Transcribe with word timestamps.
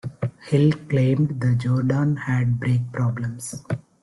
Hill 0.47 0.71
claimed 0.89 1.39
the 1.39 1.53
Jordan 1.53 2.15
had 2.15 2.59
brake 2.59 2.91
problems. 2.91 3.61